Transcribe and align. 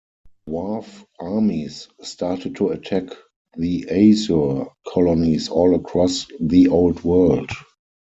Dwarf 0.49 1.05
armies 1.19 1.87
started 2.01 2.55
to 2.55 2.69
attack 2.69 3.09
the 3.55 3.83
Asur 3.87 4.71
colonies 4.91 5.47
all 5.47 5.75
across 5.75 6.25
the 6.39 6.69
Old 6.69 7.03
World. 7.03 7.51